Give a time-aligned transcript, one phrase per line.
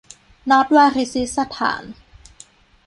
[0.49, 1.83] นอร์ทวาริซิสถาน